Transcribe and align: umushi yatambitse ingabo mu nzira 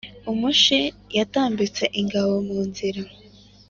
umushi 0.31 0.79
yatambitse 1.17 1.83
ingabo 2.01 2.33
mu 2.47 2.59
nzira 2.67 3.01